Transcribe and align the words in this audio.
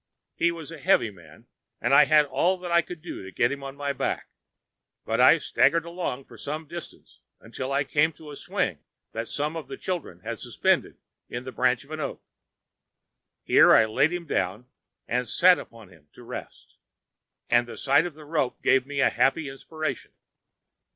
He 0.33 0.49
was 0.49 0.71
a 0.71 0.79
heavy 0.79 1.11
man 1.11 1.45
and 1.79 1.93
I 1.93 2.05
had 2.05 2.25
all 2.25 2.57
that 2.57 2.71
I 2.71 2.81
could 2.81 3.03
do 3.03 3.21
to 3.21 3.31
get 3.31 3.51
him 3.51 3.61
on 3.61 3.75
my 3.75 3.93
back, 3.93 4.27
but 5.05 5.21
I 5.21 5.37
staggered 5.37 5.85
along 5.85 6.25
for 6.25 6.37
some 6.39 6.67
distance 6.67 7.19
until 7.39 7.71
I 7.71 7.83
came 7.83 8.11
to 8.13 8.31
a 8.31 8.35
swing 8.35 8.79
that 9.11 9.27
some 9.27 9.55
of 9.55 9.67
the 9.67 9.77
children 9.77 10.21
had 10.21 10.39
suspended 10.39 10.97
to 11.29 11.41
the 11.41 11.51
branch 11.51 11.83
of 11.83 11.91
an 11.91 11.99
oak. 11.99 12.23
Here 13.43 13.75
I 13.75 13.85
laid 13.85 14.11
him 14.11 14.25
down 14.25 14.65
and 15.07 15.29
sat 15.29 15.59
upon 15.59 15.89
him 15.89 16.07
to 16.13 16.23
rest, 16.23 16.77
and 17.47 17.67
the 17.67 17.77
sight 17.77 18.07
of 18.07 18.15
the 18.15 18.25
rope 18.25 18.63
gave 18.63 18.87
me 18.87 19.01
a 19.01 19.11
happy 19.11 19.49
inspiration. 19.49 20.13